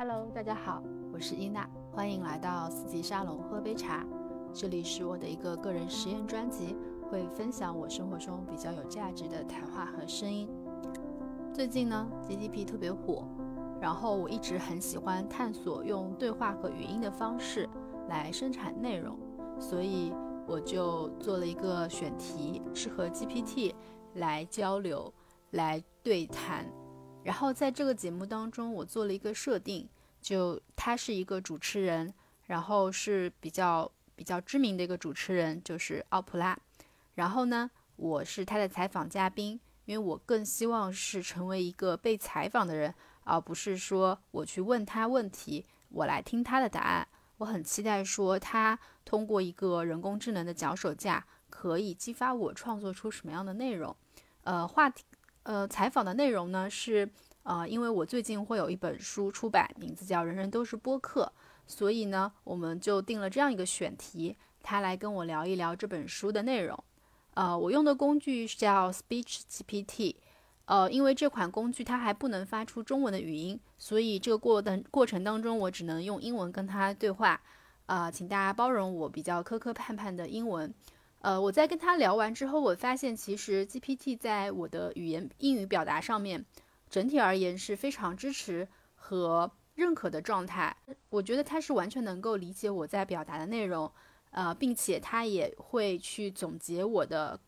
[0.00, 0.80] Hello，大家好，
[1.12, 4.06] 我是伊娜，欢迎来到四季沙龙喝杯茶。
[4.54, 6.76] 这里是我的一个个人实验专辑，
[7.10, 10.48] 会分享我生活中比较有价值的谈话和声音。
[11.52, 13.24] 最近呢，GDP 特别火，
[13.80, 17.68] 然后我一直很喜欢探索用对话和语音的方式
[18.08, 19.18] 来生产内容，
[19.58, 20.12] 所以
[20.46, 23.74] 我就做了一个选题，是和 GPT
[24.14, 25.12] 来交流、
[25.50, 26.64] 来对谈。
[27.28, 29.86] 然后在这个节目当中，我做了一个设定，
[30.18, 32.10] 就他是一个主持人，
[32.46, 36.58] 然后是比较比较知名的一个主持人，就是奥普拉。
[37.16, 42.94] 然后呢，我是他的采访嘉宾，因为我更希望是成为一个被采访的人，
[43.24, 47.06] 而不是说我去问他问题，我来听他的答案。
[47.36, 53.94] 我很期待说他通过一个人工智能的脚手架，可以激发我创作出什么样的内容。
[54.44, 55.04] 呃，话题。
[55.44, 57.08] 呃，采访的内容呢是，
[57.48, 61.32] 呃，因为我最近会有一本书出版，名字叫《人人都是播客》，
[61.66, 66.78] 所以呢，我们就定了这样一个选题，他来跟我聊一聊这本书的内容。
[67.32, 70.16] 呃，我用的工具是叫 Speech GPT，
[70.66, 77.40] 呃，因为这款工具它还不能发出中文的语音，所以这个过程过程当中，我只能用英文跟他对话。
[77.86, 80.74] 啊，请大家包容我比较磕磕绊绊的英文。
[81.20, 86.44] 呃，我在跟他聊完之后，我发现其实 GPT 在我的语言英语表达上面，
[86.90, 90.76] 整体而言是非常支持和认可的状态。
[91.10, 93.90] 我觉得他是完全能够理解我在表达的内容，
[94.30, 97.38] 呃，并且他也会去总结我的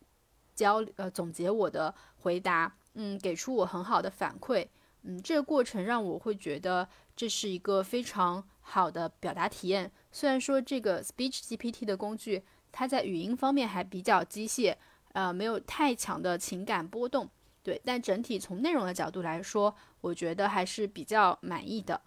[0.54, 4.66] 交呃总结我的回答，嗯，给出我很好的反馈，
[5.02, 9.90] 嗯，这个过程让我会觉得这是一个非常好的表达体验。
[10.12, 12.44] 虽然说这个 Speech GPT 的工具。
[12.72, 14.76] 它在语音方面还比较机械，
[15.10, 17.28] 呃，没有太强的情感波动，
[17.62, 17.80] 对。
[17.84, 22.00] 但整体从内容的角度来说，我觉得还是比较满意的。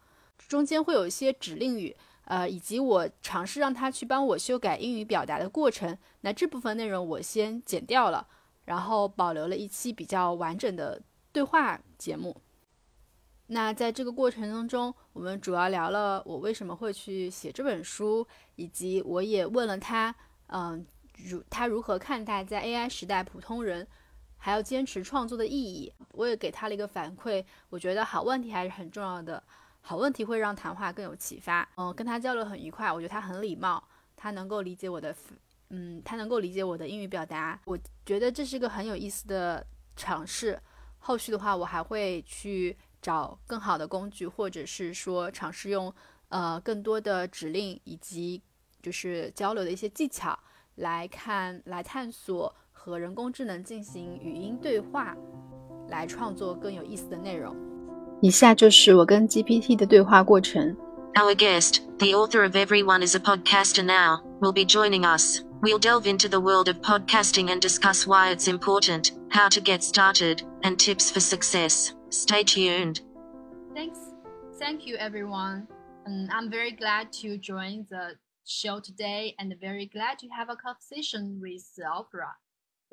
[0.47, 5.97] 中间会有一些指令语，呃，以及我尝试让他去帮我修改英语表达的过程。
[6.21, 8.27] 那这部分内容我先剪掉了，
[8.65, 12.35] 然后保留了一期比较完整的对话节目。
[13.47, 18.25] 那在这个过程当中，我们主要聊了我为什么会去写这本书，
[18.55, 20.13] 以及我也问了他。
[20.47, 20.85] 嗯，
[21.17, 23.87] 如他如何看待在 AI 时代普通人
[24.43, 25.89] 还要坚持创作的意义？
[26.11, 29.41] 我也给他了一个反馈，我觉得好问题还是很重要的，
[29.79, 31.65] 好问题会让谈话更有启发。
[31.77, 33.81] 嗯，跟他交流很愉快，我觉得他很礼貌，
[34.17, 35.15] 他能够理解我的，
[35.69, 39.65] 嗯，他能够理解我的英语表达，我觉得这是个很有意思的
[39.95, 40.61] 尝试。
[40.99, 45.93] 后续的话，我还会去找更好的工具，或者是说尝试用
[46.27, 48.41] 呃更多的指令以及。
[48.81, 50.37] 就是交流的一些技巧，
[50.75, 52.53] 来看、来探索
[52.85, 55.15] 和人工智能进行语音对话，
[55.87, 57.55] 来创作更有意思的内容。
[58.21, 60.75] 以下就是我跟 GPT 的对话过程。
[61.15, 65.41] Our guest, the author of Everyone is a Podcaster Now, will be joining us.
[65.61, 69.81] We'll delve into the world of podcasting and discuss why it's important, how to get
[69.81, 71.93] started, and tips for success.
[72.09, 72.99] Stay tuned.
[73.73, 73.97] Thanks.
[74.59, 75.67] Thank you, everyone.
[76.05, 81.39] I'm very glad to join the show today and very glad to have a conversation
[81.41, 82.35] with the Oprah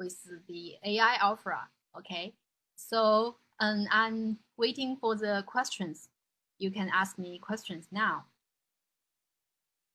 [0.01, 0.17] with
[0.49, 1.69] the AI Oprah.
[1.97, 2.33] Okay,
[2.75, 6.09] so um, I'm waiting for the questions.
[6.59, 8.25] You can ask me questions now.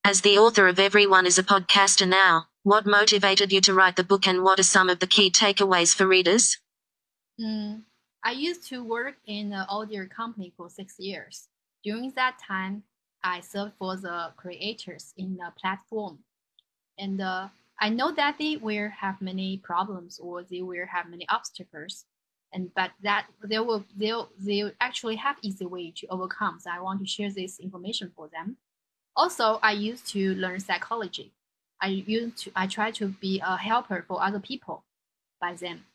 [0.05, 4.03] As the author of Everyone is a Podcaster Now, what motivated you to write the
[4.03, 6.59] book and what are some of the key takeaways for readers?
[7.41, 7.81] Mm,
[8.23, 11.47] I used to work in an audio company for six years.
[11.83, 12.83] During that time,
[13.23, 16.19] I served for the creators in the platform.
[16.99, 17.47] And uh,
[17.79, 22.05] I know that they will have many problems or they will have many obstacles.
[22.53, 26.59] And but that they will they'll they'll actually have easy way to overcome.
[26.59, 28.57] So I want to share this information for them.
[29.15, 31.33] Also, I used to learn psychology.
[31.81, 34.85] I used to I try to be a helper for other people
[35.41, 35.85] by them.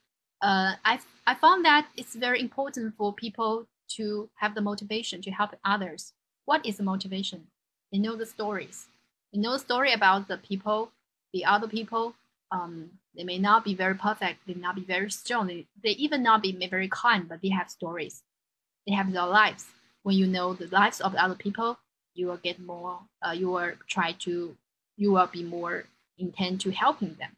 [0.43, 3.67] Uh, I I found that it's very important for people
[3.97, 6.13] to have the motivation to help others
[6.51, 7.47] what is the motivation?
[7.93, 8.89] You know the stories.
[9.31, 10.91] You know the story about the people,
[11.33, 12.15] the other people.
[12.53, 14.41] Um, they may not be very perfect.
[14.47, 15.47] They may not be very strong.
[15.47, 18.23] They, they even not be very kind, but they have stories.
[18.87, 19.67] They have their lives.
[20.03, 21.79] When you know the lives of the other people,
[22.15, 23.01] you will get more.
[23.25, 24.57] Uh, you will try to.
[24.97, 25.85] You will be more
[26.19, 27.37] intent to helping them.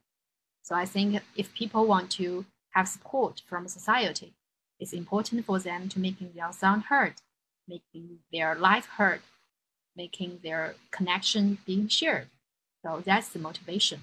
[0.62, 4.32] So I think if people want to have support from society,
[4.80, 7.14] it's important for them to making their sound heard
[7.68, 9.20] making their life heard,
[9.96, 12.28] making their connection being shared.
[12.84, 14.00] So that's the motivation.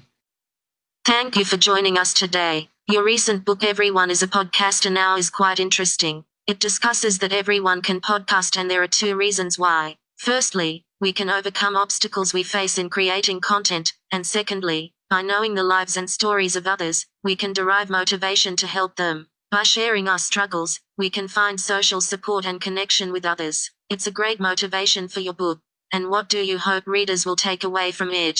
[1.03, 2.69] Thank you for joining us today.
[2.87, 6.23] Your recent book, Everyone is a Podcaster Now, is quite interesting.
[6.47, 9.97] It discusses that everyone can podcast, and there are two reasons why.
[10.15, 15.63] Firstly, we can overcome obstacles we face in creating content, and secondly, by knowing the
[15.63, 19.27] lives and stories of others, we can derive motivation to help them.
[19.51, 23.71] By sharing our struggles, we can find social support and connection with others.
[23.89, 25.59] It's a great motivation for your book.
[25.91, 28.39] And what do you hope readers will take away from it?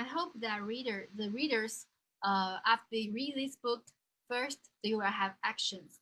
[0.00, 1.84] I hope that reader, the readers,
[2.22, 3.82] uh, after they read this book,
[4.30, 6.00] first they will have actions,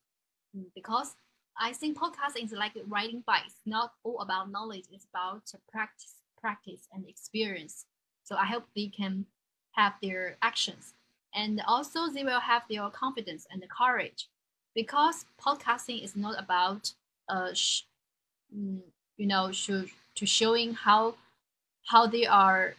[0.57, 1.17] mm, because
[1.59, 4.85] I think podcasting is like riding bikes, not all about knowledge.
[4.93, 5.43] It's about
[5.73, 7.87] practice, practice and experience.
[8.23, 9.27] So I hope they can
[9.73, 10.95] have their actions
[11.35, 14.29] and also they will have their confidence and the courage
[14.75, 16.93] because podcasting is not about
[17.29, 17.51] uh
[18.55, 18.81] mm,
[19.17, 21.15] you know to showing how
[21.87, 22.75] how they are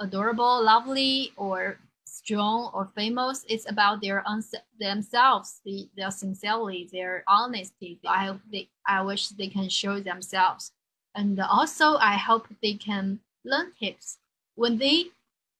[0.00, 3.44] adorable lovely or strong or famous.
[3.48, 4.42] It's about their own
[4.78, 7.98] themselves the, their sincerity their honesty.
[8.06, 10.72] I hope they i wish they can show themselves.
[11.14, 14.18] And also i hope they can learn tips.
[14.54, 15.06] When they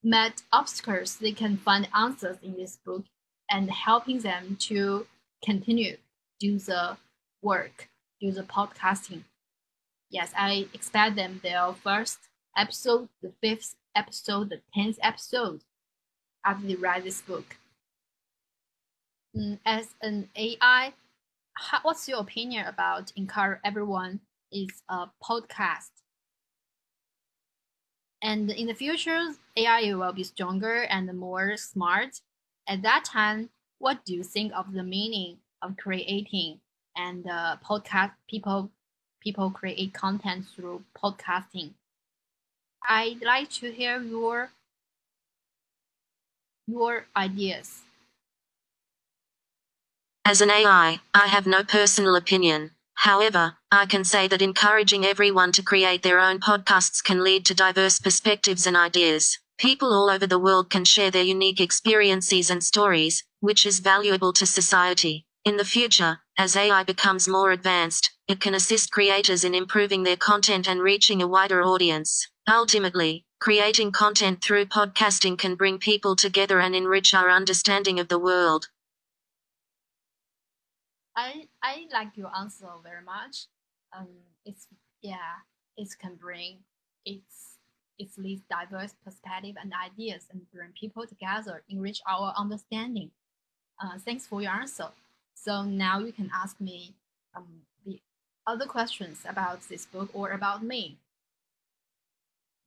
[0.02, 3.04] met obstacles, they can find answers in this book
[3.50, 5.06] and helping them to
[5.44, 5.96] continue
[6.40, 6.96] do the
[7.40, 7.88] work,
[8.20, 9.22] do the podcasting.
[10.10, 12.18] Yes, I expect them their first
[12.56, 15.62] episode, the fifth episode, the tenth episode
[16.44, 17.56] after they read this book.
[19.36, 20.92] Mm, as an AI,
[21.54, 25.90] how, what's your opinion about encourage everyone is a podcast?
[28.22, 32.20] And in the future, AI will be stronger and more smart.
[32.68, 36.60] At that time, what do you think of the meaning of creating
[36.96, 38.70] and uh, podcast people
[39.20, 41.72] people create content through podcasting?
[42.88, 44.50] I'd like to hear your
[46.66, 47.82] your ideas.
[50.24, 52.70] As an AI, I have no personal opinion.
[52.94, 57.54] However, I can say that encouraging everyone to create their own podcasts can lead to
[57.54, 59.38] diverse perspectives and ideas.
[59.58, 64.32] People all over the world can share their unique experiences and stories, which is valuable
[64.34, 65.26] to society.
[65.44, 70.16] In the future, as AI becomes more advanced, it can assist creators in improving their
[70.16, 72.28] content and reaching a wider audience.
[72.50, 78.18] Ultimately, creating content through podcasting can bring people together and enrich our understanding of the
[78.18, 78.68] world.
[81.16, 83.46] I I like your answer very much.
[83.96, 84.08] Um,
[84.44, 84.66] it's
[85.02, 85.44] yeah,
[85.76, 86.58] it can bring
[87.04, 87.58] its
[87.98, 93.10] its least diverse perspective and ideas and bring people together, enrich our understanding.
[93.80, 94.88] Uh, thanks for your answer.
[95.34, 96.94] So now you can ask me
[97.36, 98.00] um, the
[98.46, 100.98] other questions about this book or about me.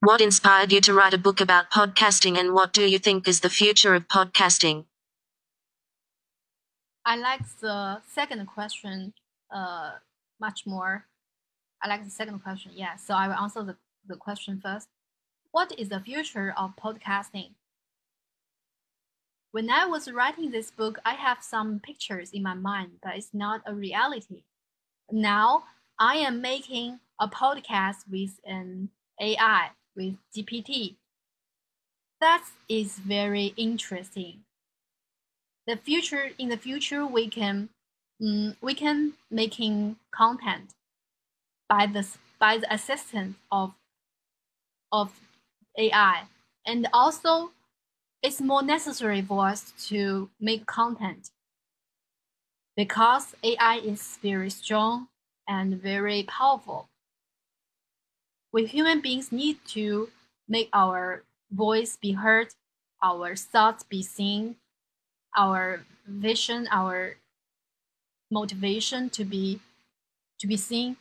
[0.02, 3.40] What inspired you to write a book about podcasting and what do you think is
[3.40, 4.86] the future of podcasting?
[7.06, 9.14] I like the second question
[9.54, 9.92] uh,
[10.40, 11.06] much more.
[11.82, 12.72] I like the second question.
[12.76, 13.78] Yeah, so I will answer the,
[14.08, 14.88] the question first.
[15.52, 17.52] What is the future of podcasting?
[19.52, 23.34] When I was writing this book, I have some pictures in my mind, but it's
[23.34, 24.44] not a reality.
[25.12, 25.64] Now
[25.98, 28.90] I am making a podcast with an
[29.22, 30.96] AI, with GPT.
[32.22, 34.46] That is very interesting
[35.68, 37.70] the future in the future we can
[38.22, 40.74] um, we can making content
[41.68, 42.08] by the
[42.40, 43.74] by the assistance of
[44.92, 45.12] of
[45.78, 46.24] AI
[46.66, 47.52] and also
[48.22, 51.32] it's more necessary for us to make content
[52.76, 55.08] because AI is very strong
[55.48, 56.90] and very powerful.
[58.56, 60.08] We human beings need to
[60.48, 62.56] make our voice be heard,
[63.04, 64.56] our thoughts be seen,
[65.36, 67.18] our vision, our
[68.32, 69.60] motivation to be
[70.40, 70.96] to be seen.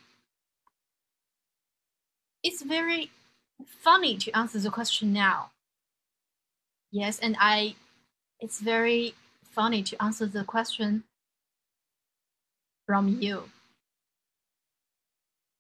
[2.43, 3.13] It's very
[3.65, 5.53] funny to answer the question now.
[6.91, 7.77] Yes, and I
[8.41, 11.05] it's very funny to answer the question
[12.85, 13.45] from you.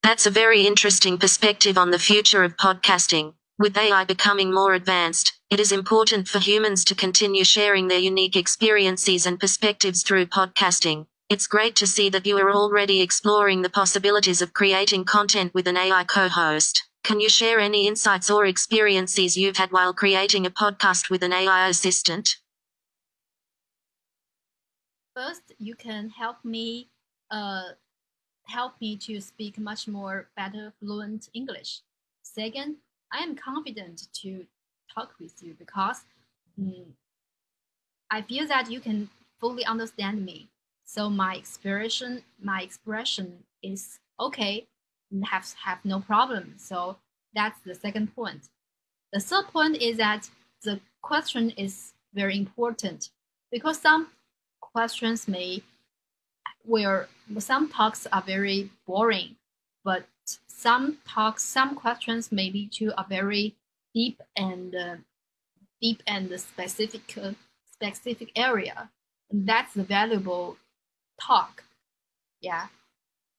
[0.05, 3.33] That's a very interesting perspective on the future of podcasting.
[3.59, 8.37] With AI becoming more advanced, it is important for humans to continue sharing their unique
[8.37, 11.07] experiences and perspectives through podcasting.
[11.31, 15.67] It's great to see that you are already exploring the possibilities of creating content with
[15.67, 16.83] an AI co host.
[17.03, 21.33] Can you share any insights or experiences you've had while creating a podcast with an
[21.33, 22.37] AI assistant?
[25.17, 26.91] First, you can help me
[27.31, 27.71] uh,
[28.45, 31.81] help me to speak much more better fluent English.
[32.23, 32.77] Second,
[33.13, 34.47] I am confident to
[34.93, 36.03] talk with you because
[36.61, 36.85] mm,
[38.11, 39.09] I feel that you can
[39.41, 40.49] fully understand me.
[40.85, 44.67] So my expression, my expression is okay.
[45.25, 46.55] have have no problem.
[46.57, 46.97] So
[47.35, 48.49] that's the second point.
[49.13, 50.29] The third point is that
[50.63, 53.11] the question is very important
[53.51, 54.09] because some
[54.61, 55.63] questions may
[56.64, 59.37] where some talks are very boring,
[59.85, 60.06] but
[60.47, 63.54] some talks, some questions may be to a very
[63.94, 64.97] deep and uh,
[65.80, 67.33] deep and specific uh,
[67.71, 68.90] specific area.
[69.30, 70.56] And that's the valuable
[71.21, 71.64] talk.
[72.40, 72.66] Yeah.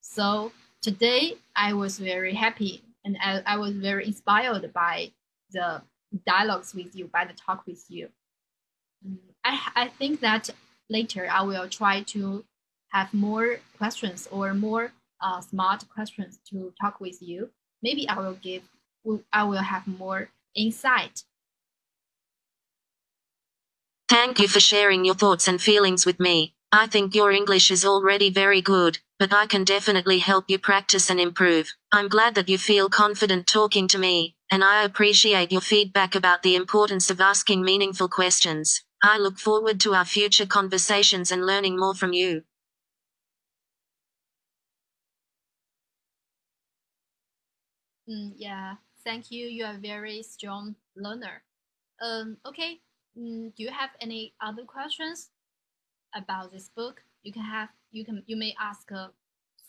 [0.01, 0.51] So
[0.82, 5.12] today I was very happy and I, I was very inspired by
[5.51, 5.82] the
[6.25, 8.10] dialogues with you, by the talk with you.
[9.08, 10.50] Mm, I, I think that
[10.89, 12.44] later I will try to
[12.96, 17.50] have more questions or more uh, smart questions to talk with you.
[17.84, 18.64] Maybe I will give,
[19.34, 21.24] I will have more insight.
[24.08, 26.54] Thank you for sharing your thoughts and feelings with me.
[26.72, 31.10] I think your English is already very good, but I can definitely help you practice
[31.10, 31.68] and improve.
[31.92, 36.44] I'm glad that you feel confident talking to me, and I appreciate your feedback about
[36.44, 38.84] the importance of asking meaningful questions.
[39.04, 42.44] I look forward to our future conversations and learning more from you.
[48.10, 49.48] Mm, yeah, thank you.
[49.48, 51.44] You are a very strong learner.
[52.02, 52.82] Um, okay.
[53.18, 55.30] Mm, do you have any other questions?
[56.16, 59.08] about this book, you can have you can you may ask uh,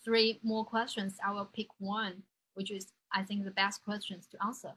[0.04, 1.16] three more questions.
[1.24, 2.22] I will pick one,
[2.54, 4.72] which is I think the best questions to answer.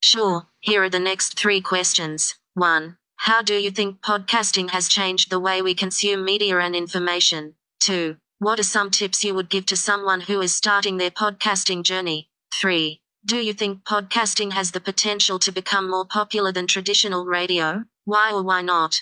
[0.00, 0.46] Sure.
[0.60, 2.36] Here are the next three questions.
[2.54, 2.98] One.
[3.20, 7.54] How do you think podcasting has changed the way we consume media and information?
[7.80, 8.18] Two.
[8.38, 12.28] What are some tips you would give to someone who is starting their podcasting journey?
[12.52, 13.00] 3.
[13.24, 17.84] Do you think podcasting has the potential to become more popular than traditional radio?
[18.04, 19.00] Why or why not?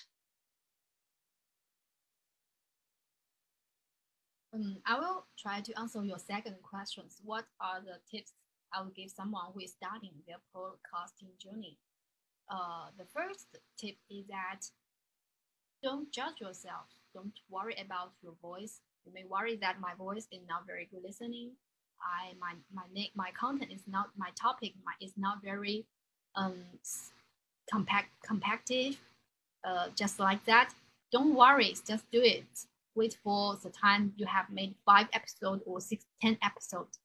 [4.53, 7.21] Um, I will try to answer your second questions.
[7.25, 8.35] What are the tips
[8.73, 11.77] I will give someone who is starting their podcasting journey?
[12.49, 14.61] Uh, the first tip is that
[15.83, 16.87] don't judge yourself.
[17.13, 18.81] Don't worry about your voice.
[19.07, 21.51] You may worry that my voice is not very good listening.
[22.03, 22.85] I my my
[23.15, 24.73] my content is not my topic.
[24.85, 25.87] My is not very
[26.37, 26.55] um
[27.71, 28.99] compact compactive,
[29.65, 30.75] uh, just like that.
[31.13, 32.45] Don't worry, just do it.
[32.95, 36.99] Wait for the time you have made five episodes or six, ten episodes.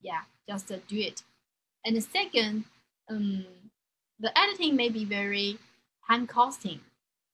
[0.00, 1.22] Yeah, just uh, do it.
[1.84, 2.64] And the second,
[3.10, 3.44] um,
[4.20, 5.58] the editing may be very
[6.08, 6.80] time costing.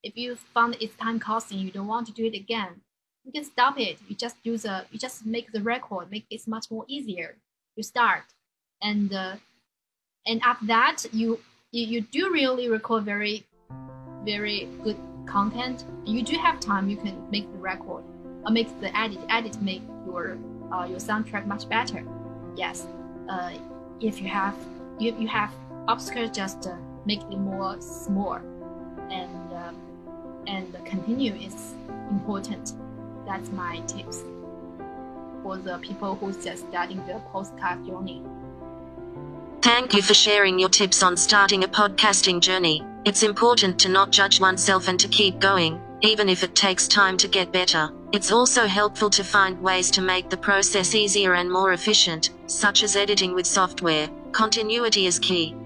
[0.02, 2.80] If you found it's time costing, you don't want to do it again,
[3.24, 3.98] you can stop it.
[4.08, 7.36] You just use the, you just make the record, make it much more easier.
[7.76, 8.24] You start,
[8.82, 9.36] and uh,
[10.26, 11.40] and after that, you
[11.72, 13.44] you, you do really record very,
[14.24, 18.04] very good content, you do have time, you can make the record
[18.44, 19.18] or make the edit.
[19.28, 20.38] Edit make your
[20.72, 22.04] uh, your soundtrack much better.
[22.56, 22.86] Yes,
[23.28, 23.52] uh,
[24.00, 24.56] if you have
[25.00, 25.52] if you have
[25.88, 28.36] obstacles, just uh, make it more small,
[29.10, 29.72] and uh,
[30.46, 31.74] and continue is
[32.10, 32.74] important.
[33.26, 34.22] That's my tips
[35.42, 38.22] for the people who's just starting their podcast journey.
[39.62, 42.82] Thank you for sharing your tips on starting a podcasting journey.
[43.04, 47.16] It's important to not judge oneself and to keep going, even if it takes time
[47.18, 47.90] to get better.
[48.12, 52.82] It's also helpful to find ways to make the process easier and more efficient, such
[52.82, 54.08] as editing with software.
[54.32, 55.56] Continuity is key.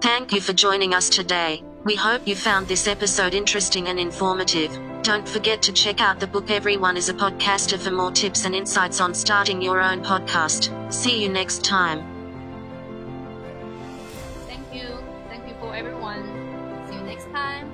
[0.00, 1.62] Thank you for joining us today.
[1.84, 4.91] We hope you found this episode interesting and informative.
[5.02, 8.54] Don't forget to check out the book Everyone is a Podcaster for more tips and
[8.54, 10.70] insights on starting your own podcast.
[10.92, 12.04] See you next time.
[14.46, 14.96] Thank you.
[15.28, 16.22] Thank you for everyone.
[16.88, 17.72] See you next time.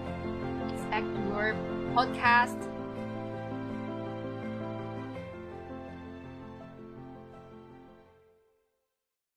[0.73, 1.55] Expect your
[1.95, 2.68] podcast